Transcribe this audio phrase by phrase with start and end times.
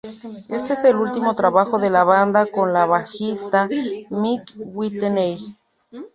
[0.49, 3.69] Este es el último trabajo de la banda con el bajista
[4.09, 5.55] Mick Whitney.